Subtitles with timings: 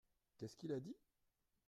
[0.35, 0.97] Qu’est-ce qu’il a dit?